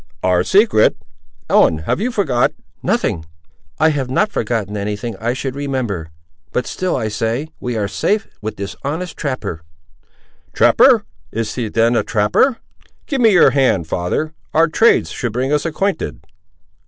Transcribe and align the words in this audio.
"Our 0.23 0.43
secret! 0.43 0.97
Ellen, 1.47 1.77
have 1.85 2.01
you 2.01 2.11
forgot—" 2.11 2.53
"Nothing. 2.81 3.23
I 3.79 3.89
have 3.89 4.09
not 4.09 4.31
forgotten 4.31 4.75
any 4.75 4.95
thing 4.95 5.15
I 5.17 5.33
should 5.33 5.53
remember. 5.53 6.09
But 6.51 6.65
still 6.65 6.95
I 6.95 7.07
say 7.07 7.49
we 7.59 7.77
are 7.77 7.87
safe 7.87 8.27
with 8.41 8.55
this 8.57 8.75
honest 8.83 9.15
trapper." 9.15 9.61
"Trapper! 10.53 11.03
is 11.31 11.53
he 11.53 11.69
then 11.69 11.95
a 11.95 12.01
trapper? 12.03 12.57
Give 13.05 13.21
me 13.21 13.29
your 13.29 13.51
hand, 13.51 13.85
father; 13.85 14.33
our 14.55 14.67
trades 14.67 15.11
should 15.11 15.33
bring 15.33 15.53
us 15.53 15.67
acquainted." 15.67 16.21